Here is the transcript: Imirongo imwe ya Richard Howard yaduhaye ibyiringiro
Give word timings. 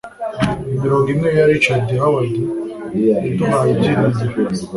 Imirongo 0.75 1.07
imwe 1.13 1.29
ya 1.37 1.45
Richard 1.51 1.87
Howard 2.01 2.33
yaduhaye 3.07 3.71
ibyiringiro 3.73 4.35